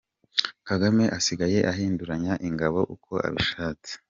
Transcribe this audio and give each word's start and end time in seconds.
Kagame 0.67 1.03
asigaye 1.17 1.59
ahinduranya 1.71 2.33
ingabo 2.47 2.79
uko 2.95 3.11
abishatse. 3.27 3.91